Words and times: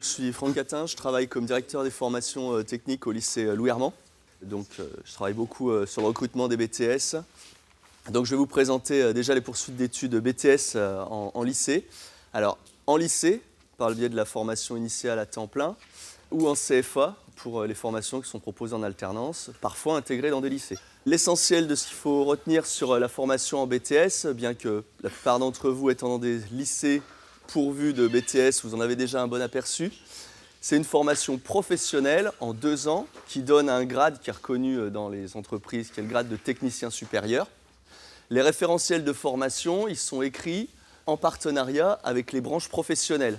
Je 0.00 0.06
suis 0.06 0.32
Franck 0.32 0.54
Catin, 0.54 0.86
je 0.86 0.96
travaille 0.96 1.28
comme 1.28 1.46
directeur 1.46 1.82
des 1.82 1.90
formations 1.90 2.56
euh, 2.56 2.62
techniques 2.62 3.06
au 3.06 3.12
lycée 3.12 3.44
euh, 3.44 3.54
Louis. 3.54 3.70
Donc, 4.42 4.66
euh, 4.78 4.88
je 5.04 5.12
travaille 5.12 5.34
beaucoup 5.34 5.84
sur 5.84 6.00
le 6.02 6.06
recrutement 6.06 6.48
des 6.48 6.56
BTS. 6.56 7.16
Donc, 8.10 8.24
je 8.24 8.30
vais 8.30 8.36
vous 8.36 8.46
présenter 8.46 9.12
déjà 9.12 9.34
les 9.34 9.40
poursuites 9.40 9.76
d'études 9.76 10.14
BTS 10.14 10.76
en, 10.76 11.32
en, 11.34 11.42
lycée. 11.42 11.86
Alors, 12.32 12.56
en 12.86 12.96
lycée, 12.96 13.42
par 13.78 13.88
le 13.88 13.94
biais 13.94 14.08
de 14.08 14.16
la 14.16 14.24
formation 14.24 14.76
initiale 14.76 15.18
à 15.18 15.26
temps 15.26 15.48
plein, 15.48 15.76
ou 16.30 16.46
en 16.48 16.54
CFA 16.54 17.16
pour 17.34 17.64
les 17.64 17.74
formations 17.74 18.20
qui 18.20 18.30
sont 18.30 18.38
proposées 18.38 18.74
en 18.74 18.82
alternance, 18.82 19.50
parfois 19.60 19.96
intégrées 19.96 20.30
dans 20.30 20.40
des 20.40 20.50
lycées. 20.50 20.78
L'essentiel 21.08 21.68
de 21.68 21.76
ce 21.76 21.86
qu'il 21.86 21.96
faut 21.96 22.24
retenir 22.24 22.66
sur 22.66 22.98
la 22.98 23.06
formation 23.06 23.60
en 23.60 23.68
BTS, 23.68 24.26
bien 24.34 24.54
que 24.54 24.82
la 25.04 25.08
plupart 25.08 25.38
d'entre 25.38 25.70
vous 25.70 25.88
étant 25.88 26.08
dans 26.08 26.18
des 26.18 26.40
lycées 26.50 27.00
pourvu 27.46 27.92
de 27.92 28.08
BTS, 28.08 28.62
vous 28.64 28.74
en 28.74 28.80
avez 28.80 28.96
déjà 28.96 29.22
un 29.22 29.28
bon 29.28 29.40
aperçu. 29.40 29.92
C'est 30.60 30.76
une 30.76 30.82
formation 30.82 31.38
professionnelle 31.38 32.32
en 32.40 32.52
deux 32.52 32.88
ans 32.88 33.06
qui 33.28 33.42
donne 33.42 33.70
un 33.70 33.84
grade 33.84 34.18
qui 34.20 34.30
est 34.30 34.32
reconnu 34.32 34.80
euh, 34.80 34.90
dans 34.90 35.08
les 35.08 35.36
entreprises, 35.36 35.92
qui 35.92 36.00
est 36.00 36.02
le 36.02 36.08
grade 36.08 36.28
de 36.28 36.34
technicien 36.34 36.90
supérieur. 36.90 37.46
Les 38.28 38.42
référentiels 38.42 39.04
de 39.04 39.12
formation, 39.12 39.86
ils 39.86 39.96
sont 39.96 40.22
écrits 40.22 40.68
en 41.06 41.16
partenariat 41.16 42.00
avec 42.02 42.32
les 42.32 42.40
branches 42.40 42.68
professionnelles. 42.68 43.38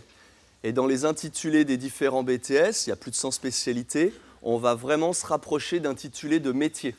Et 0.63 0.71
dans 0.71 0.87
les 0.87 1.03
intitulés 1.03 1.65
des 1.65 1.75
différents 1.75 2.23
BTS, 2.23 2.85
il 2.85 2.89
y 2.91 2.93
a 2.93 2.95
plus 2.95 3.11
de 3.11 3.17
100 3.17 3.31
spécialités, 3.31 4.13
on 4.41 4.57
va 4.57 4.73
vraiment 4.73 5.11
se 5.11 5.25
rapprocher 5.25 5.81
d'intitulés 5.81 6.39
de 6.39 6.53
métier. 6.53 6.95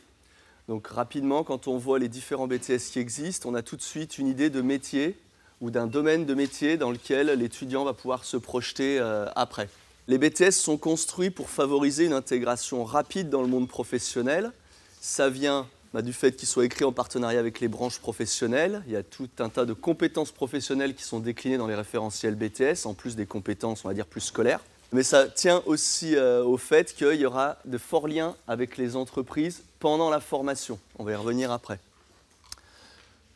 Donc 0.68 0.86
rapidement, 0.88 1.44
quand 1.44 1.66
on 1.66 1.78
voit 1.78 1.98
les 1.98 2.08
différents 2.08 2.46
BTS 2.46 2.92
qui 2.92 2.98
existent, 2.98 3.48
on 3.48 3.54
a 3.54 3.62
tout 3.62 3.76
de 3.76 3.82
suite 3.82 4.18
une 4.18 4.26
idée 4.26 4.50
de 4.50 4.60
métier 4.60 5.16
ou 5.62 5.70
d'un 5.70 5.86
domaine 5.86 6.26
de 6.26 6.34
métier 6.34 6.76
dans 6.76 6.90
lequel 6.90 7.28
l'étudiant 7.30 7.84
va 7.84 7.94
pouvoir 7.94 8.24
se 8.24 8.36
projeter 8.36 8.98
euh, 9.00 9.26
après. 9.34 9.70
Les 10.08 10.18
BTS 10.18 10.52
sont 10.52 10.76
construits 10.76 11.30
pour 11.30 11.48
favoriser 11.48 12.04
une 12.04 12.12
intégration 12.12 12.84
rapide 12.84 13.30
dans 13.30 13.40
le 13.40 13.48
monde 13.48 13.66
professionnel. 13.66 14.52
Ça 15.00 15.30
vient 15.30 15.66
bah, 15.94 16.02
du 16.02 16.12
fait 16.12 16.36
qu'ils 16.36 16.48
soient 16.48 16.66
écrits 16.66 16.84
en 16.84 16.92
partenariat 16.92 17.40
avec 17.40 17.60
les 17.60 17.68
branches 17.68 17.98
professionnelles. 17.98 18.82
Il 18.86 18.92
y 18.92 18.96
a 18.96 19.02
tout 19.02 19.28
un 19.38 19.48
tas 19.48 19.64
de 19.64 19.72
compétences 19.72 20.32
professionnelles 20.32 20.94
qui 20.94 21.02
sont 21.02 21.18
déclinées 21.18 21.56
dans 21.56 21.66
les 21.66 21.74
référentiels 21.74 22.34
BTS, 22.34 22.84
en 22.84 22.92
plus 22.92 23.16
des 23.16 23.26
compétences, 23.26 23.86
on 23.86 23.88
va 23.88 23.94
dire, 23.94 24.06
plus 24.06 24.20
scolaires. 24.20 24.60
Mais 24.92 25.02
ça 25.02 25.28
tient 25.28 25.62
aussi 25.66 26.16
euh, 26.16 26.42
au 26.42 26.56
fait 26.56 26.94
qu'il 26.94 27.20
y 27.20 27.26
aura 27.26 27.58
de 27.66 27.76
forts 27.76 28.08
liens 28.08 28.34
avec 28.46 28.76
les 28.78 28.96
entreprises 28.96 29.62
pendant 29.80 30.08
la 30.08 30.20
formation. 30.20 30.78
On 30.98 31.04
va 31.04 31.12
y 31.12 31.14
revenir 31.14 31.52
après. 31.52 31.78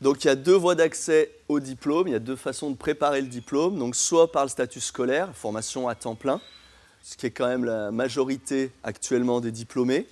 Donc 0.00 0.25
il 0.25 0.27
y 0.27 0.30
a 0.30 0.34
deux 0.34 0.56
voies 0.56 0.75
d'accès 0.75 1.30
au 1.48 1.61
diplôme, 1.61 2.08
il 2.08 2.12
y 2.12 2.17
a 2.17 2.20
deux 2.20 2.36
façons 2.36 2.70
de 2.70 2.77
préparer 2.77 3.20
le 3.20 3.28
diplôme, 3.28 3.78
donc 3.78 3.95
soit 3.95 4.33
par 4.33 4.42
le 4.42 4.48
statut 4.48 4.80
scolaire, 4.80 5.30
formation 5.33 5.89
à 5.89 5.95
temps 5.95 6.17
plein, 6.17 6.41
ce 7.05 7.17
qui 7.17 7.27
est 7.27 7.30
quand 7.30 7.47
même 7.47 7.64
la 7.64 7.92
majorité 7.92 8.73
actuellement 8.83 9.41
des 9.41 9.53
diplômés, 9.53 10.08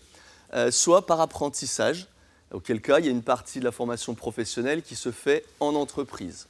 euh, 0.54 0.70
soit 0.70 1.06
par 1.06 1.20
apprentissage, 1.20 2.06
auquel 2.52 2.80
cas 2.80 3.00
il 3.00 3.06
y 3.06 3.08
a 3.08 3.10
une 3.10 3.22
partie 3.22 3.58
de 3.58 3.64
la 3.64 3.72
formation 3.72 4.14
professionnelle 4.14 4.82
qui 4.82 4.94
se 4.94 5.10
fait 5.10 5.44
en 5.58 5.74
entreprise. 5.74 6.46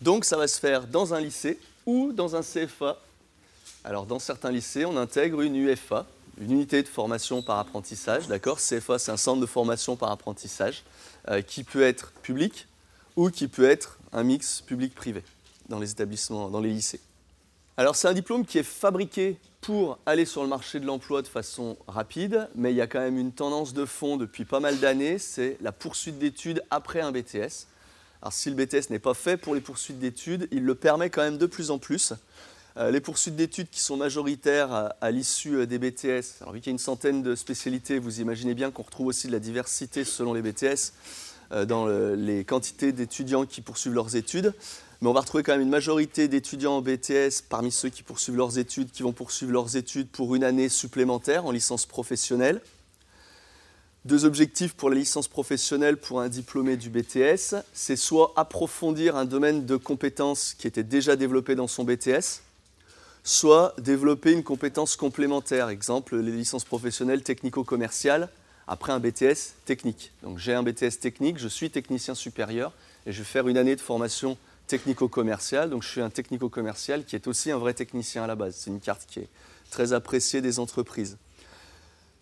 Donc 0.00 0.24
ça 0.24 0.36
va 0.36 0.48
se 0.48 0.58
faire 0.58 0.88
dans 0.88 1.14
un 1.14 1.20
lycée 1.20 1.60
ou 1.86 2.12
dans 2.12 2.34
un 2.34 2.42
CFA. 2.42 2.98
Alors 3.84 4.06
dans 4.06 4.20
certains 4.20 4.52
lycées, 4.52 4.84
on 4.84 4.96
intègre 4.96 5.40
une 5.40 5.56
UFA, 5.56 6.06
une 6.40 6.52
unité 6.52 6.82
de 6.82 6.88
formation 6.88 7.42
par 7.42 7.58
apprentissage, 7.58 8.28
d'accord 8.28 8.58
CFA, 8.58 8.98
c'est 8.98 9.10
un 9.10 9.16
centre 9.16 9.40
de 9.40 9.46
formation 9.46 9.96
par 9.96 10.12
apprentissage 10.12 10.84
euh, 11.28 11.42
qui 11.42 11.64
peut 11.64 11.82
être 11.82 12.12
public 12.22 12.68
ou 13.16 13.30
qui 13.30 13.48
peut 13.48 13.68
être 13.68 13.98
un 14.12 14.22
mix 14.22 14.60
public-privé 14.60 15.24
dans 15.68 15.80
les 15.80 15.90
établissements, 15.90 16.48
dans 16.48 16.60
les 16.60 16.70
lycées. 16.70 17.00
Alors 17.76 17.96
c'est 17.96 18.06
un 18.06 18.14
diplôme 18.14 18.46
qui 18.46 18.58
est 18.58 18.62
fabriqué 18.62 19.36
pour 19.60 19.98
aller 20.06 20.26
sur 20.26 20.42
le 20.42 20.48
marché 20.48 20.78
de 20.78 20.86
l'emploi 20.86 21.20
de 21.22 21.26
façon 21.26 21.76
rapide, 21.88 22.48
mais 22.54 22.72
il 22.72 22.76
y 22.76 22.80
a 22.80 22.86
quand 22.86 23.00
même 23.00 23.18
une 23.18 23.32
tendance 23.32 23.72
de 23.74 23.84
fond 23.84 24.16
depuis 24.16 24.44
pas 24.44 24.60
mal 24.60 24.78
d'années, 24.78 25.18
c'est 25.18 25.56
la 25.60 25.72
poursuite 25.72 26.18
d'études 26.18 26.62
après 26.70 27.00
un 27.00 27.10
BTS. 27.10 27.66
Alors 28.20 28.32
si 28.32 28.48
le 28.48 28.54
BTS 28.54 28.90
n'est 28.90 29.00
pas 29.00 29.14
fait 29.14 29.36
pour 29.36 29.56
les 29.56 29.60
poursuites 29.60 29.98
d'études, 29.98 30.46
il 30.52 30.64
le 30.64 30.76
permet 30.76 31.10
quand 31.10 31.22
même 31.22 31.38
de 31.38 31.46
plus 31.46 31.72
en 31.72 31.78
plus. 31.78 32.12
Euh, 32.78 32.90
les 32.90 33.00
poursuites 33.00 33.36
d'études 33.36 33.68
qui 33.70 33.80
sont 33.80 33.96
majoritaires 33.96 34.92
à, 35.00 35.10
l'issue 35.10 35.56
euh, 35.56 35.66
des 35.66 35.78
BTS, 35.78 36.40
alors 36.40 36.54
vu 36.54 36.60
qu'il 36.60 36.68
y 36.68 36.70
a 36.70 36.72
une 36.72 36.78
centaine 36.78 37.22
de 37.22 37.34
spécialités, 37.34 37.98
vous 37.98 38.20
imaginez 38.20 38.54
bien 38.54 38.70
qu'on 38.70 38.82
retrouve 38.82 39.08
aussi 39.08 39.26
de 39.26 39.32
la 39.32 39.40
diversité 39.40 40.04
selon 40.04 40.32
les 40.32 40.42
BTS. 40.42 40.92
Euh, 41.52 41.66
dans 41.66 41.86
les 41.86 42.44
quantités 42.44 42.92
d'étudiants 42.92 43.44
qui 43.44 43.60
poursuivent 43.60 43.92
leurs 43.92 44.16
études. 44.16 44.54
Mais 45.02 45.08
on 45.08 45.12
va 45.12 45.20
retrouver 45.20 45.42
quand 45.42 45.52
même 45.52 45.60
une 45.60 45.68
majorité 45.68 46.26
d'étudiants 46.28 46.76
en 46.76 46.80
BTS 46.80 47.42
parmi 47.48 47.70
ceux 47.70 47.90
qui 47.90 48.02
poursuivent 48.02 48.36
leurs 48.36 48.58
études, 48.58 48.90
qui 48.90 49.02
vont 49.02 49.12
poursuivre 49.12 49.52
leurs 49.52 49.76
études 49.76 50.08
pour 50.08 50.34
une 50.34 50.44
année 50.44 50.70
supplémentaire 50.70 51.44
en 51.44 51.50
licence 51.50 51.84
professionnelle. 51.84 52.62
Deux 54.04 54.24
objectifs 54.24 54.72
pour 54.72 54.88
la 54.88 54.96
licence 54.96 55.28
professionnelle 55.28 55.96
pour 55.96 56.20
un 56.20 56.28
diplômé 56.28 56.76
du 56.76 56.88
BTS, 56.88 57.56
c'est 57.74 57.96
soit 57.96 58.32
approfondir 58.36 59.16
un 59.16 59.24
domaine 59.26 59.66
de 59.66 59.76
compétences 59.76 60.54
qui 60.54 60.66
était 60.66 60.82
déjà 60.82 61.16
développé 61.16 61.54
dans 61.54 61.68
son 61.68 61.84
BTS, 61.84 62.40
soit 63.24 63.74
développer 63.78 64.32
une 64.32 64.42
compétence 64.42 64.96
complémentaire, 64.96 65.68
exemple 65.68 66.16
les 66.16 66.32
licences 66.32 66.64
professionnelles 66.64 67.22
technico-commerciales 67.22 68.28
après 68.66 68.92
un 68.92 69.00
BTS 69.00 69.54
technique. 69.64 70.12
Donc 70.22 70.38
j'ai 70.38 70.54
un 70.54 70.62
BTS 70.62 70.98
technique, 71.00 71.38
je 71.38 71.48
suis 71.48 71.70
technicien 71.70 72.14
supérieur 72.14 72.72
et 73.06 73.12
je 73.12 73.18
vais 73.18 73.24
faire 73.24 73.48
une 73.48 73.56
année 73.56 73.76
de 73.76 73.80
formation 73.80 74.36
technico-commerciale. 74.66 75.70
Donc 75.70 75.82
je 75.82 75.88
suis 75.88 76.00
un 76.00 76.10
technico-commercial 76.10 77.04
qui 77.04 77.16
est 77.16 77.26
aussi 77.26 77.50
un 77.50 77.58
vrai 77.58 77.74
technicien 77.74 78.24
à 78.24 78.26
la 78.26 78.34
base. 78.34 78.56
C'est 78.56 78.70
une 78.70 78.80
carte 78.80 79.06
qui 79.06 79.20
est 79.20 79.28
très 79.70 79.92
appréciée 79.92 80.40
des 80.40 80.58
entreprises. 80.58 81.16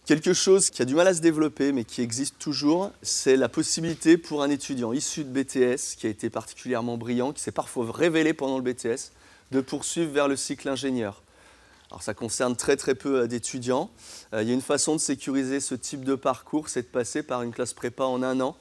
Quelque 0.07 0.33
chose 0.33 0.71
qui 0.71 0.83
a 0.83 0.85
du 0.85 0.95
mal 0.95 1.07
à 1.07 1.15
se 1.15 1.21
développer, 1.21 1.73
mais 1.73 1.85
qui 1.85 2.03
existe 2.03 2.39
toujours, 2.39 2.91
c'est 3.03 3.37
la 3.37 3.49
possibilité 3.49 4.17
pour 4.17 4.43
un 4.43 4.51
étudiant 4.51 4.93
issu 4.93 5.25
de 5.25 5.31
BTS, 5.31 5.97
qui 5.97 6.07
a 6.07 6.11
été 6.11 6.31
particulièrement 6.31 6.97
brillant, 6.97 7.33
qui 7.33 7.43
s'est 7.43 7.53
parfois 7.53 7.87
révélé 7.93 8.33
pendant 8.33 8.59
le 8.59 8.65
BTS, 8.65 9.13
de 9.51 9.61
poursuivre 9.61 10.13
vers 10.13 10.29
le 10.29 10.37
cycle 10.37 10.69
ingénieur. 10.69 11.23
Alors 11.91 12.03
ça 12.03 12.15
concerne 12.15 12.55
très 12.55 12.77
très 12.77 12.95
peu 12.95 13.21
euh, 13.21 13.27
d'étudiants. 13.27 13.91
Euh, 14.33 14.43
il 14.43 14.49
y 14.49 14.53
a 14.53 14.55
une 14.55 14.61
façon 14.61 14.95
de 14.95 15.01
sécuriser 15.01 15.59
ce 15.61 15.75
type 15.75 16.05
de 16.05 16.15
parcours, 16.15 16.69
c'est 16.69 16.83
de 16.83 16.87
passer 16.87 17.23
par 17.23 17.43
une 17.43 17.53
classe 17.53 17.73
prépa 17.73 18.05
en 18.05 18.23
un 18.23 18.41
an. 18.41 18.57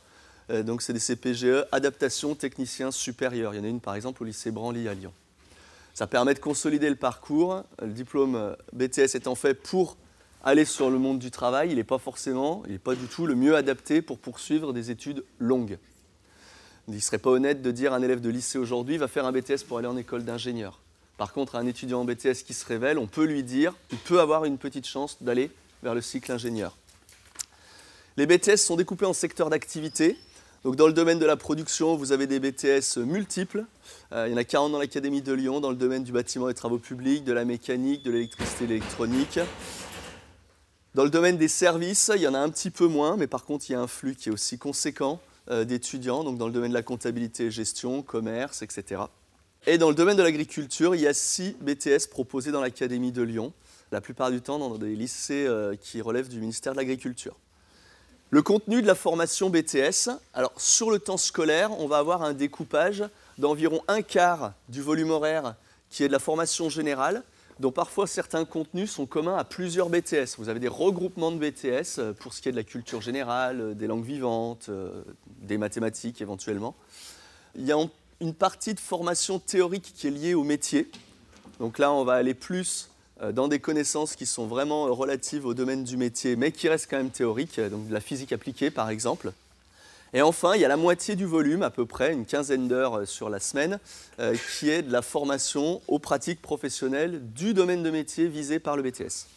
Euh, 0.49 0.63
donc 0.63 0.81
c'est 0.81 0.93
des 0.93 0.99
CPGE, 0.99 1.65
adaptation 1.71 2.33
technicien 2.33 2.91
supérieur. 2.91 3.53
Il 3.53 3.57
y 3.57 3.59
en 3.59 3.63
a 3.63 3.67
une 3.67 3.81
par 3.81 3.95
exemple 3.95 4.23
au 4.23 4.25
lycée 4.25 4.49
Branly 4.49 4.87
à 4.87 4.95
Lyon. 4.95 5.13
Ça 5.93 6.07
permet 6.07 6.33
de 6.33 6.39
consolider 6.39 6.89
le 6.89 6.95
parcours. 6.95 7.63
Le 7.81 7.89
diplôme 7.89 8.55
BTS 8.73 9.15
étant 9.15 9.35
fait 9.35 9.53
pour 9.53 9.97
aller 10.43 10.65
sur 10.65 10.89
le 10.89 10.97
monde 10.97 11.19
du 11.19 11.31
travail, 11.31 11.69
il 11.71 11.75
n'est 11.75 11.83
pas 11.83 11.97
forcément, 11.97 12.63
il 12.65 12.71
n'est 12.71 12.79
pas 12.79 12.95
du 12.95 13.07
tout 13.07 13.25
le 13.25 13.35
mieux 13.35 13.55
adapté 13.55 14.01
pour 14.01 14.17
poursuivre 14.17 14.73
des 14.73 14.89
études 14.91 15.23
longues. 15.37 15.77
Il 16.89 16.95
ne 16.95 16.99
serait 16.99 17.19
pas 17.19 17.29
honnête 17.29 17.61
de 17.61 17.69
dire 17.69 17.93
à 17.93 17.97
un 17.97 18.01
élève 18.01 18.19
de 18.19 18.29
lycée 18.29 18.57
aujourd'hui 18.57 18.97
va 18.97 19.07
faire 19.07 19.27
un 19.27 19.31
BTS 19.31 19.63
pour 19.67 19.77
aller 19.77 19.87
en 19.87 19.95
école 19.95 20.23
d'ingénieur. 20.23 20.79
Par 21.17 21.33
contre, 21.33 21.55
un 21.55 21.67
étudiant 21.67 22.01
en 22.01 22.05
BTS 22.05 22.41
qui 22.43 22.55
se 22.55 22.65
révèle, 22.65 22.97
on 22.97 23.05
peut 23.05 23.25
lui 23.25 23.43
dire 23.43 23.75
qu'il 23.89 23.99
peut 23.99 24.19
avoir 24.19 24.43
une 24.45 24.57
petite 24.57 24.87
chance 24.87 25.17
d'aller 25.21 25.51
vers 25.83 25.93
le 25.93 26.01
cycle 26.01 26.31
ingénieur. 26.31 26.75
Les 28.17 28.25
BTS 28.25 28.55
sont 28.55 28.75
découpés 28.75 29.05
en 29.05 29.13
secteurs 29.13 29.51
d'activité. 29.51 30.17
Donc 30.63 30.77
dans 30.77 30.87
le 30.87 30.93
domaine 30.93 31.19
de 31.19 31.27
la 31.27 31.37
production, 31.37 31.95
vous 31.95 32.11
avez 32.11 32.25
des 32.25 32.39
BTS 32.39 32.97
multiples. 32.97 33.65
Euh, 34.11 34.27
il 34.27 34.31
y 34.31 34.33
en 34.33 34.37
a 34.37 34.43
40 34.43 34.71
dans 34.71 34.79
l'Académie 34.79 35.21
de 35.21 35.33
Lyon, 35.33 35.59
dans 35.59 35.69
le 35.69 35.75
domaine 35.75 36.03
du 36.03 36.11
bâtiment 36.11 36.49
et 36.49 36.55
travaux 36.55 36.79
publics, 36.79 37.23
de 37.23 37.33
la 37.33 37.45
mécanique, 37.45 38.01
de 38.01 38.09
l'électricité 38.09 38.63
et 38.63 38.67
de 38.67 38.73
l'électronique. 38.73 39.39
Dans 40.95 41.03
le 41.03 41.11
domaine 41.11 41.37
des 41.37 41.49
services, 41.49 42.09
il 42.15 42.23
y 42.23 42.27
en 42.27 42.33
a 42.33 42.39
un 42.39 42.49
petit 42.49 42.71
peu 42.71 42.87
moins, 42.87 43.15
mais 43.15 43.27
par 43.27 43.45
contre, 43.45 43.69
il 43.69 43.73
y 43.73 43.75
a 43.75 43.79
un 43.79 43.87
flux 43.87 44.15
qui 44.15 44.29
est 44.29 44.31
aussi 44.31 44.57
conséquent 44.57 45.21
d'étudiants, 45.49 46.23
donc 46.23 46.37
dans 46.37 46.47
le 46.47 46.53
domaine 46.53 46.69
de 46.69 46.75
la 46.75 46.83
comptabilité 46.83 47.49
gestion, 47.49 48.01
commerce, 48.01 48.61
etc. 48.61 49.01
Et 49.67 49.77
dans 49.77 49.89
le 49.89 49.95
domaine 49.95 50.17
de 50.17 50.23
l'agriculture, 50.23 50.95
il 50.95 51.01
y 51.01 51.07
a 51.07 51.13
six 51.13 51.55
BTS 51.59 52.07
proposés 52.09 52.51
dans 52.51 52.61
l'Académie 52.61 53.11
de 53.11 53.21
Lyon, 53.21 53.51
la 53.91 54.01
plupart 54.01 54.31
du 54.31 54.41
temps 54.41 54.57
dans 54.57 54.77
des 54.77 54.95
lycées 54.95 55.45
euh, 55.47 55.75
qui 55.75 56.01
relèvent 56.01 56.29
du 56.29 56.39
ministère 56.39 56.73
de 56.73 56.77
l'Agriculture. 56.77 57.35
Le 58.31 58.41
contenu 58.41 58.81
de 58.81 58.87
la 58.87 58.95
formation 58.95 59.49
BTS, 59.49 60.11
alors 60.33 60.53
sur 60.57 60.91
le 60.91 60.99
temps 60.99 61.17
scolaire, 61.17 61.71
on 61.79 61.87
va 61.87 61.97
avoir 61.97 62.21
un 62.21 62.33
découpage 62.33 63.03
d'environ 63.37 63.81
un 63.87 64.01
quart 64.01 64.53
du 64.69 64.81
volume 64.81 65.09
horaire 65.09 65.55
qui 65.89 66.03
est 66.03 66.07
de 66.07 66.13
la 66.13 66.19
formation 66.19 66.69
générale, 66.69 67.23
dont 67.59 67.71
parfois 67.71 68.07
certains 68.07 68.45
contenus 68.45 68.91
sont 68.91 69.05
communs 69.05 69.35
à 69.35 69.43
plusieurs 69.43 69.89
BTS. 69.89 70.35
Vous 70.37 70.49
avez 70.49 70.59
des 70.59 70.67
regroupements 70.67 71.31
de 71.31 71.37
BTS 71.37 71.99
euh, 71.99 72.13
pour 72.13 72.33
ce 72.33 72.41
qui 72.41 72.49
est 72.49 72.51
de 72.51 72.57
la 72.57 72.63
culture 72.63 73.01
générale, 73.01 73.61
euh, 73.61 73.73
des 73.73 73.87
langues 73.87 74.05
vivantes, 74.05 74.69
des 75.41 75.57
mathématiques 75.57 76.21
éventuellement. 76.21 76.75
Il 77.55 77.65
y 77.65 77.71
a 77.71 77.77
une 78.21 78.33
partie 78.33 78.73
de 78.73 78.79
formation 78.79 79.39
théorique 79.39 79.93
qui 79.95 80.07
est 80.07 80.11
liée 80.11 80.33
au 80.33 80.43
métier. 80.43 80.89
Donc 81.59 81.77
là, 81.77 81.91
on 81.91 82.03
va 82.03 82.13
aller 82.13 82.33
plus 82.33 82.89
euh, 83.21 83.31
dans 83.33 83.49
des 83.49 83.59
connaissances 83.59 84.15
qui 84.15 84.25
sont 84.25 84.47
vraiment 84.47 84.87
euh, 84.87 84.91
relatives 84.91 85.45
au 85.45 85.53
domaine 85.53 85.83
du 85.83 85.97
métier, 85.97 86.37
mais 86.37 86.51
qui 86.51 86.69
restent 86.69 86.89
quand 86.89 86.97
même 86.97 87.09
théoriques, 87.09 87.59
euh, 87.59 87.69
donc 87.69 87.87
de 87.87 87.93
la 87.93 87.99
physique 87.99 88.31
appliquée 88.31 88.71
par 88.71 88.89
exemple. 88.89 89.33
Et 90.13 90.21
enfin, 90.21 90.55
il 90.55 90.61
y 90.61 90.65
a 90.65 90.67
la 90.67 90.77
moitié 90.77 91.15
du 91.15 91.25
volume, 91.25 91.63
à 91.63 91.69
peu 91.69 91.85
près 91.85 92.13
une 92.13 92.25
quinzaine 92.25 92.67
d'heures 92.67 93.07
sur 93.07 93.29
la 93.29 93.39
semaine, 93.39 93.79
qui 94.57 94.69
est 94.69 94.81
de 94.81 94.91
la 94.91 95.01
formation 95.01 95.81
aux 95.87 95.99
pratiques 95.99 96.41
professionnelles 96.41 97.21
du 97.33 97.53
domaine 97.53 97.83
de 97.83 97.91
métier 97.91 98.27
visé 98.27 98.59
par 98.59 98.75
le 98.75 98.81
BTS. 98.83 99.27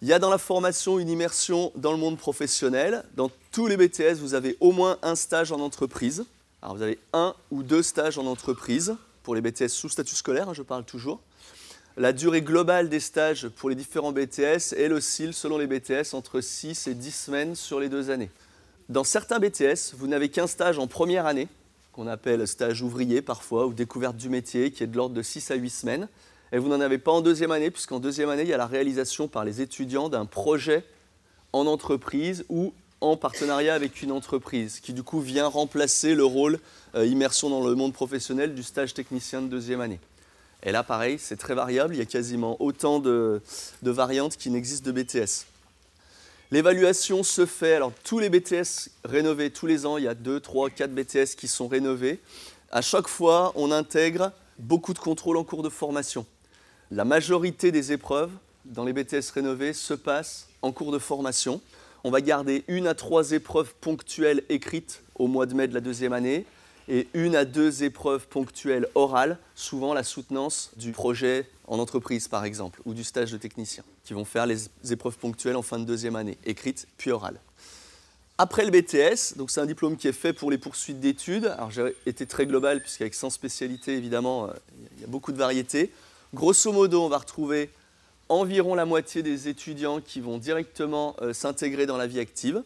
Il 0.00 0.06
y 0.06 0.12
a 0.12 0.20
dans 0.20 0.30
la 0.30 0.38
formation 0.38 1.00
une 1.00 1.08
immersion 1.08 1.72
dans 1.74 1.90
le 1.90 1.98
monde 1.98 2.18
professionnel. 2.18 3.04
Dans 3.16 3.30
tous 3.50 3.66
les 3.66 3.76
BTS, 3.76 4.20
vous 4.20 4.34
avez 4.34 4.56
au 4.60 4.70
moins 4.70 4.96
un 5.02 5.16
stage 5.16 5.50
en 5.50 5.58
entreprise. 5.58 6.24
Alors 6.62 6.76
vous 6.76 6.82
avez 6.82 6.98
un 7.12 7.34
ou 7.50 7.64
deux 7.64 7.82
stages 7.82 8.16
en 8.16 8.26
entreprise 8.26 8.94
pour 9.24 9.34
les 9.34 9.40
BTS 9.40 9.68
sous 9.68 9.88
statut 9.88 10.14
scolaire, 10.14 10.48
hein, 10.48 10.54
je 10.54 10.62
parle 10.62 10.84
toujours. 10.84 11.20
La 11.96 12.12
durée 12.12 12.42
globale 12.42 12.88
des 12.88 13.00
stages 13.00 13.48
pour 13.48 13.70
les 13.70 13.74
différents 13.74 14.12
BTS, 14.12 14.72
elle 14.76 14.92
oscille 14.92 15.34
selon 15.34 15.58
les 15.58 15.66
BTS 15.66 16.14
entre 16.14 16.40
6 16.40 16.86
et 16.86 16.94
10 16.94 17.10
semaines 17.10 17.54
sur 17.56 17.80
les 17.80 17.88
deux 17.88 18.10
années. 18.10 18.30
Dans 18.88 19.04
certains 19.04 19.38
BTS, 19.38 19.94
vous 19.98 20.06
n'avez 20.06 20.30
qu'un 20.30 20.46
stage 20.46 20.78
en 20.78 20.86
première 20.86 21.26
année, 21.26 21.48
qu'on 21.92 22.06
appelle 22.06 22.48
stage 22.48 22.80
ouvrier 22.80 23.20
parfois, 23.20 23.66
ou 23.66 23.74
découverte 23.74 24.16
du 24.16 24.30
métier, 24.30 24.70
qui 24.70 24.82
est 24.82 24.86
de 24.86 24.96
l'ordre 24.96 25.14
de 25.14 25.20
6 25.20 25.50
à 25.50 25.56
8 25.56 25.68
semaines. 25.68 26.08
Et 26.52 26.58
vous 26.58 26.68
n'en 26.68 26.80
avez 26.80 26.96
pas 26.96 27.12
en 27.12 27.20
deuxième 27.20 27.50
année, 27.50 27.70
puisqu'en 27.70 28.00
deuxième 28.00 28.30
année, 28.30 28.44
il 28.44 28.48
y 28.48 28.54
a 28.54 28.56
la 28.56 28.66
réalisation 28.66 29.28
par 29.28 29.44
les 29.44 29.60
étudiants 29.60 30.08
d'un 30.08 30.24
projet 30.24 30.84
en 31.52 31.66
entreprise 31.66 32.46
ou 32.48 32.72
en 33.02 33.18
partenariat 33.18 33.74
avec 33.74 34.00
une 34.00 34.10
entreprise, 34.10 34.80
qui 34.80 34.94
du 34.94 35.02
coup 35.02 35.20
vient 35.20 35.48
remplacer 35.48 36.14
le 36.14 36.24
rôle 36.24 36.58
euh, 36.94 37.04
immersion 37.04 37.50
dans 37.50 37.66
le 37.66 37.74
monde 37.74 37.92
professionnel 37.92 38.54
du 38.54 38.62
stage 38.62 38.94
technicien 38.94 39.42
de 39.42 39.48
deuxième 39.48 39.82
année. 39.82 40.00
Et 40.62 40.72
là, 40.72 40.82
pareil, 40.82 41.18
c'est 41.18 41.36
très 41.36 41.54
variable, 41.54 41.94
il 41.94 41.98
y 41.98 42.02
a 42.02 42.06
quasiment 42.06 42.56
autant 42.58 43.00
de, 43.00 43.42
de 43.82 43.90
variantes 43.90 44.38
qu'il 44.38 44.52
n'existe 44.52 44.86
de 44.86 44.92
BTS. 44.92 45.44
L'évaluation 46.50 47.22
se 47.22 47.44
fait, 47.44 47.74
alors 47.74 47.92
tous 48.04 48.18
les 48.18 48.30
BTS 48.30 48.88
rénovés 49.04 49.50
tous 49.50 49.66
les 49.66 49.84
ans, 49.84 49.98
il 49.98 50.04
y 50.04 50.08
a 50.08 50.14
2, 50.14 50.40
3, 50.40 50.70
4 50.70 50.94
BTS 50.94 51.36
qui 51.36 51.46
sont 51.46 51.68
rénovés. 51.68 52.20
À 52.70 52.80
chaque 52.80 53.06
fois, 53.06 53.52
on 53.54 53.70
intègre 53.70 54.32
beaucoup 54.58 54.94
de 54.94 54.98
contrôles 54.98 55.36
en 55.36 55.44
cours 55.44 55.62
de 55.62 55.68
formation. 55.68 56.24
La 56.90 57.04
majorité 57.04 57.70
des 57.70 57.92
épreuves 57.92 58.30
dans 58.64 58.86
les 58.86 58.94
BTS 58.94 59.30
rénovés 59.34 59.74
se 59.74 59.92
passent 59.92 60.48
en 60.62 60.72
cours 60.72 60.90
de 60.90 60.98
formation. 60.98 61.60
On 62.02 62.10
va 62.10 62.22
garder 62.22 62.64
une 62.66 62.86
à 62.86 62.94
trois 62.94 63.32
épreuves 63.32 63.74
ponctuelles 63.82 64.42
écrites 64.48 65.02
au 65.16 65.26
mois 65.26 65.44
de 65.44 65.52
mai 65.52 65.68
de 65.68 65.74
la 65.74 65.80
deuxième 65.80 66.14
année 66.14 66.46
et 66.88 67.08
une 67.12 67.36
à 67.36 67.44
deux 67.44 67.84
épreuves 67.84 68.26
ponctuelles 68.26 68.88
orales, 68.94 69.38
souvent 69.54 69.92
la 69.92 70.02
soutenance 70.02 70.70
du 70.78 70.92
projet 70.92 71.46
en 71.66 71.78
entreprise 71.78 72.26
par 72.26 72.46
exemple, 72.46 72.80
ou 72.86 72.94
du 72.94 73.04
stage 73.04 73.32
de 73.32 73.36
technicien, 73.36 73.84
qui 74.08 74.14
vont 74.14 74.24
faire 74.24 74.46
les 74.46 74.70
épreuves 74.90 75.18
ponctuelles 75.18 75.56
en 75.56 75.60
fin 75.60 75.78
de 75.78 75.84
deuxième 75.84 76.16
année, 76.16 76.38
écrites 76.46 76.88
puis 76.96 77.10
orales. 77.10 77.38
Après 78.38 78.64
le 78.64 78.70
BTS, 78.70 79.36
donc 79.36 79.50
c'est 79.50 79.60
un 79.60 79.66
diplôme 79.66 79.98
qui 79.98 80.08
est 80.08 80.12
fait 80.12 80.32
pour 80.32 80.50
les 80.50 80.56
poursuites 80.56 80.98
d'études. 80.98 81.44
Alors 81.44 81.70
j'ai 81.70 81.94
été 82.06 82.24
très 82.24 82.46
global 82.46 82.80
puisqu'avec 82.80 83.12
100 83.12 83.28
spécialités 83.28 83.94
évidemment, 83.94 84.46
euh, 84.46 84.52
il 84.96 85.02
y 85.02 85.04
a 85.04 85.08
beaucoup 85.08 85.30
de 85.30 85.36
variétés. 85.36 85.92
Grosso 86.32 86.72
modo, 86.72 87.02
on 87.02 87.10
va 87.10 87.18
retrouver 87.18 87.68
environ 88.30 88.74
la 88.74 88.86
moitié 88.86 89.22
des 89.22 89.48
étudiants 89.48 90.00
qui 90.00 90.20
vont 90.20 90.38
directement 90.38 91.14
euh, 91.20 91.34
s'intégrer 91.34 91.84
dans 91.84 91.98
la 91.98 92.06
vie 92.06 92.20
active. 92.20 92.62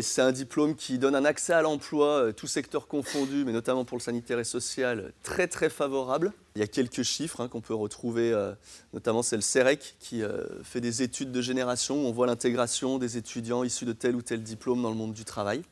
C'est 0.00 0.22
un 0.22 0.32
diplôme 0.32 0.74
qui 0.74 0.98
donne 0.98 1.14
un 1.14 1.24
accès 1.24 1.52
à 1.52 1.62
l'emploi, 1.62 2.06
euh, 2.06 2.32
tout 2.32 2.46
secteur 2.46 2.88
confondu, 2.88 3.44
mais 3.44 3.52
notamment 3.52 3.84
pour 3.84 3.98
le 3.98 4.02
sanitaire 4.02 4.38
et 4.38 4.44
social, 4.44 5.12
très 5.22 5.48
très 5.48 5.68
favorable. 5.68 6.32
Il 6.54 6.60
y 6.60 6.64
a 6.64 6.66
quelques 6.66 7.02
chiffres 7.02 7.40
hein, 7.40 7.48
qu'on 7.48 7.60
peut 7.60 7.74
retrouver, 7.74 8.32
euh, 8.32 8.52
notamment 8.94 9.22
c'est 9.22 9.36
le 9.36 9.42
CEREC 9.42 9.96
qui 10.00 10.22
fait 10.62 10.80
des 10.80 11.02
études 11.02 11.30
de 11.30 11.42
génération 11.42 12.04
où 12.04 12.06
on 12.06 12.12
voit 12.12 12.26
l'intégration 12.26 12.98
des 12.98 13.16
étudiants 13.16 13.64
issus 13.64 13.84
de 13.84 13.92
tel 13.92 14.16
ou 14.16 14.22
tel 14.22 14.42
diplôme 14.42 14.82
dans 14.82 14.90
le 14.90 14.96
monde 14.96 15.12
du 15.12 15.24
travail. 15.24 15.62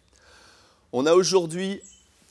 On 0.93 1.07
a 1.07 1.15
aujourd'hui 1.15 1.81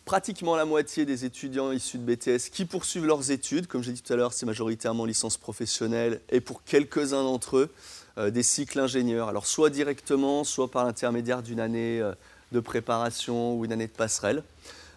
pratiquement 0.06 0.56
la 0.56 0.66
moitié 0.66 1.06
des 1.06 1.26
étudiants 1.26 1.72
issus 1.72 1.98
de 1.98 2.04
BTS 2.04 2.50
qui 2.52 2.66
poursuivent 2.66 3.06
leurs 3.06 3.32
études. 3.32 3.68
Comme 3.68 3.84
j'ai 3.84 3.92
dit 3.92 4.02
tout 4.02 4.14
à 4.14 4.16
l'heure, 4.16 4.34
c'est 4.34 4.46
majoritairement 4.46 5.06
licence 5.06 5.38
professionnelle 5.38 6.22
et 6.30 6.42
pour 6.42 6.64
quelques-uns 6.64 7.24
d'entre 7.24 7.58
eux, 7.58 7.70
euh, 7.70 7.74
des 8.18 8.44
cycles 8.44 8.80
ingénieurs. 8.80 9.46
Soit 9.46 9.70
directement, 9.70 10.44
soit 10.44 10.70
par 10.70 10.86
l'intermédiaire 10.86 11.42
d'une 11.42 11.60
année 11.60 12.00
euh, 12.00 12.14
de 12.52 12.60
préparation 12.60 13.58
ou 13.58 13.66
une 13.66 13.74
année 13.74 13.88
de 13.88 13.92
passerelle. 13.92 14.44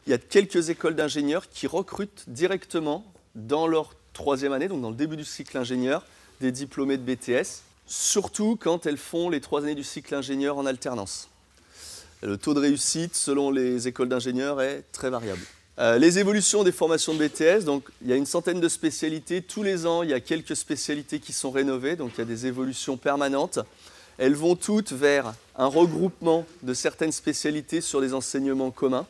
Il 0.07 0.11
y 0.11 0.15
a 0.15 0.19
quelques 0.19 0.71
écoles 0.71 0.95
d'ingénieurs 0.95 1.49
qui 1.49 1.67
recrutent 1.67 2.25
directement 2.29 3.05
dans 3.35 3.67
leur 3.67 3.95
troisième 4.13 4.53
année, 4.53 4.69
donc 4.69 4.83
dans 4.83 4.91
le 4.91 4.97
début 4.97 5.17
du 5.17 5.25
cycle 5.25 5.57
ingénieur, 5.59 6.05
des 6.41 6.53
diplômés 6.53 6.97
de 6.97 7.03
BTS, 7.03 7.63
surtout 7.87 8.57
quand 8.61 8.87
elles 8.87 8.99
font 8.99 9.31
les 9.31 9.41
trois 9.41 9.63
années 9.63 9.75
du 9.75 9.85
cycle 9.85 10.15
ingénieur 10.15 10.59
en 10.59 10.67
alternance. 10.67 11.29
Le 12.23 12.37
taux 12.37 12.55
de 12.55 12.61
réussite, 12.61 13.15
selon 13.15 13.51
les 13.51 13.89
écoles 13.89 14.09
d'ingénieurs, 14.09 14.61
est 14.61 14.85
très 14.93 15.11
variable. 15.11 15.43
Euh, 15.79 15.99
les 15.99 16.19
évolutions 16.19 16.65
des 16.65 16.73
formations 16.73 17.13
de 17.13 17.27
BTS, 17.27 17.65
donc 17.65 17.85
il 18.01 18.09
y 18.09 18.13
a 18.13 18.17
une 18.17 18.25
centaine 18.25 18.61
de 18.61 18.69
spécialités. 18.69 19.43
Tous 19.43 19.63
les 19.63 19.85
ans, 19.85 20.03
il 20.03 20.09
y 20.09 20.15
a 20.15 20.21
quelques 20.21 20.57
spécialités 20.57 21.21
qui 21.21 21.35
sont 21.35 21.51
rénovées, 21.51 21.97
donc 21.97 22.13
il 22.15 22.19
y 22.19 22.23
a 22.23 22.25
des 22.25 22.47
évolutions 22.47 22.97
permanentes. 22.97 23.59
Elles 24.17 24.35
vont 24.35 24.57
toutes 24.57 24.93
vers 24.93 25.35
un 25.55 25.67
regroupement 25.67 26.47
de 26.63 26.73
certaines 26.73 27.13
spécialités 27.13 27.83
sur 27.83 28.01
des 28.01 28.15
enseignements 28.15 28.71
communs. 28.71 29.07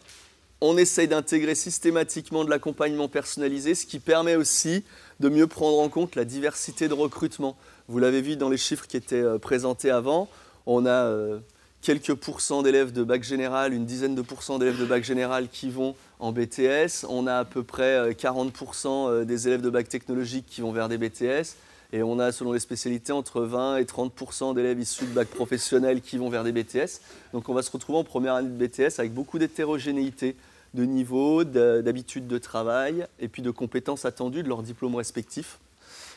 On 0.61 0.77
essaye 0.77 1.07
d'intégrer 1.07 1.55
systématiquement 1.55 2.45
de 2.45 2.51
l'accompagnement 2.51 3.09
personnalisé, 3.09 3.77
ce 3.77 3.87
qui 3.87 4.01
permet 4.01 4.35
aussi 4.35 4.83
de 5.21 5.29
mieux 5.29 5.47
prendre 5.47 5.79
en 5.79 5.89
compte 5.89 6.17
la 6.17 6.25
diversité 6.25 6.89
de 6.89 6.95
recrutement. 6.95 7.57
Vous 7.87 8.01
l'avez 8.01 8.23
vu 8.23 8.37
dans 8.37 8.49
les 8.49 8.57
chiffres 8.57 8.89
qui 8.89 8.97
étaient 8.97 9.17
euh, 9.17 9.39
présentés 9.39 9.91
avant. 9.91 10.29
On 10.65 10.85
a 10.85 10.91
euh, 10.91 11.39
quelques 11.87 12.15
pourcents 12.15 12.65
d'élèves 12.65 12.91
de 12.91 13.05
bac 13.05 13.23
général, 13.23 13.73
une 13.73 13.85
dizaine 13.85 14.17
de 14.17 14.23
pourcents 14.23 14.59
d'élèves 14.59 14.81
de 14.81 14.87
bac 14.87 15.05
général 15.05 15.49
qui 15.49 15.71
vont 15.71 15.94
en 16.19 16.33
BTS. 16.33 17.06
On 17.09 17.29
a 17.29 17.37
à 17.37 17.44
peu 17.44 17.62
près 17.62 18.11
40% 18.11 18.88
euh, 18.88 18.91
euh, 18.91 19.25
des 19.25 19.47
élèves 19.47 19.61
de 19.61 19.71
bac 19.71 19.88
technologique 19.88 20.47
qui 20.49 20.62
vont 20.62 20.73
vers 20.73 20.88
des 20.88 20.99
BTS. 20.99 21.55
Et 21.93 22.03
on 22.03 22.19
a, 22.19 22.33
selon 22.33 22.53
les 22.53 22.59
spécialités, 22.59 23.12
entre 23.12 23.43
20 23.43 23.77
et 23.77 23.85
30% 23.85 24.56
d'élèves 24.56 24.81
issus 24.81 25.05
de 25.05 25.12
bac 25.12 25.29
professionnel 25.29 26.00
qui 26.00 26.19
vont 26.19 26.29
vers 26.29 26.43
des 26.43 26.50
BTS. 26.50 27.03
Donc 27.33 27.49
on 27.49 27.55
va 27.55 27.62
se 27.62 27.71
retrouver 27.71 28.00
en 28.00 28.05
première 28.05 28.35
année 28.35 28.49
de 28.49 28.67
BTS 28.67 28.99
avec 28.99 29.15
beaucoup 29.15 29.38
d'hétérogénéité 29.38 30.35
de 30.75 30.85
niveau, 30.85 31.44
d'habitude 31.44 32.27
de 32.27 32.38
travail 32.38 33.06
et 33.21 33.29
puis 33.29 33.43
de 33.43 33.53
compétences 33.53 34.05
attendues 34.05 34.43
de 34.43 34.49
leurs 34.49 34.65
diplômes 34.65 34.97
respectifs. 34.97 35.61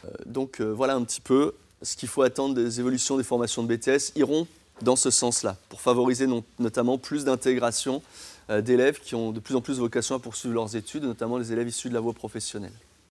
Euh, 0.06 0.10
donc 0.26 0.62
voilà 0.62 0.96
un 0.96 1.04
petit 1.04 1.22
peu 1.22 1.54
ce 1.84 1.96
qu'il 1.96 2.10
faut 2.10 2.24
attendre 2.24 2.56
des 2.56 2.80
évolutions 2.80 3.18
des 3.18 3.24
formations 3.24 3.62
de 3.62 3.74
BTS. 3.74 4.14
Iront 4.16 4.48
dans 4.82 4.96
ce 4.96 5.10
sens-là, 5.10 5.58
pour 5.70 5.82
favoriser 5.82 6.28
notamment 6.60 6.98
plus 6.98 7.26
d'intégration 7.26 8.02
euh, 8.50 8.62
d'élèves 8.62 9.00
qui 9.00 9.16
ont 9.16 9.32
de 9.32 9.40
plus 9.40 9.56
en 9.56 9.62
plus 9.62 9.80
vocation 9.80 10.16
à 10.16 10.20
poursuivre 10.20 10.56
leurs 10.56 10.76
études, 10.76 11.04
notamment 11.04 11.38
les 11.38 11.52
élèves 11.52 11.68
issus 11.68 11.90
de 11.90 11.94
la 11.94 12.00
voie 12.00 12.14
professionnelle. 12.14 12.74